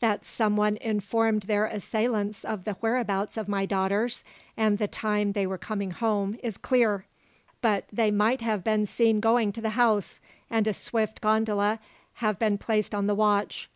That 0.00 0.24
someone 0.24 0.78
informed 0.78 1.42
their 1.42 1.66
assailants 1.66 2.42
of 2.42 2.64
the 2.64 2.72
whereabouts 2.80 3.36
of 3.36 3.48
my 3.48 3.66
daughters, 3.66 4.24
and 4.56 4.78
the 4.78 4.88
time 4.88 5.32
they 5.32 5.46
were 5.46 5.58
coming 5.58 5.90
home, 5.90 6.38
is 6.42 6.56
clear; 6.56 7.04
but 7.60 7.84
they 7.92 8.10
might 8.10 8.40
have 8.40 8.64
been 8.64 8.86
seen 8.86 9.20
going 9.20 9.52
to 9.52 9.60
the 9.60 9.76
house, 9.76 10.20
and 10.48 10.66
a 10.66 10.72
swift 10.72 11.20
gondola 11.20 11.80
have 12.24 12.38
been 12.38 12.56
placed 12.56 12.94
on 12.94 13.06
the 13.06 13.14
watch. 13.14 13.68